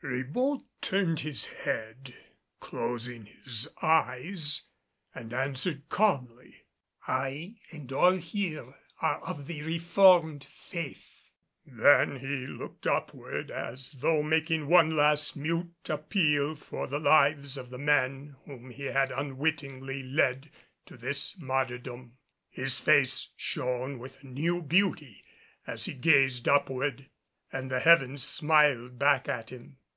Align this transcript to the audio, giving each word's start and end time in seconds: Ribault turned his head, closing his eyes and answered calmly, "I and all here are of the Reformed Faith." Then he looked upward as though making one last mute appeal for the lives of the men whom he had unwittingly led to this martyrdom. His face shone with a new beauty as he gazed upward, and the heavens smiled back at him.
Ribault 0.00 0.62
turned 0.80 1.20
his 1.20 1.46
head, 1.46 2.14
closing 2.60 3.26
his 3.42 3.66
eyes 3.82 4.62
and 5.12 5.32
answered 5.34 5.88
calmly, 5.88 6.54
"I 7.08 7.56
and 7.72 7.90
all 7.92 8.12
here 8.12 8.76
are 9.02 9.20
of 9.24 9.48
the 9.48 9.64
Reformed 9.64 10.44
Faith." 10.44 11.30
Then 11.66 12.20
he 12.20 12.46
looked 12.46 12.86
upward 12.86 13.50
as 13.50 13.90
though 13.90 14.22
making 14.22 14.68
one 14.68 14.94
last 14.94 15.36
mute 15.36 15.74
appeal 15.90 16.54
for 16.54 16.86
the 16.86 17.00
lives 17.00 17.56
of 17.56 17.70
the 17.70 17.78
men 17.78 18.36
whom 18.44 18.70
he 18.70 18.84
had 18.84 19.10
unwittingly 19.10 20.04
led 20.04 20.48
to 20.86 20.96
this 20.96 21.36
martyrdom. 21.40 22.18
His 22.50 22.78
face 22.78 23.30
shone 23.36 23.98
with 23.98 24.22
a 24.22 24.26
new 24.28 24.62
beauty 24.62 25.24
as 25.66 25.86
he 25.86 25.94
gazed 25.94 26.46
upward, 26.48 27.10
and 27.52 27.68
the 27.68 27.80
heavens 27.80 28.22
smiled 28.22 29.00
back 29.00 29.28
at 29.28 29.50
him. 29.50 29.78